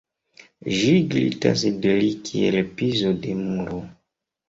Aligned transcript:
Ĝi 0.77 0.93
glitas 1.11 1.67
de 1.85 1.95
li 2.01 2.09
kiel 2.25 2.61
pizo 2.83 3.17
de 3.29 3.41
muro. 3.47 3.89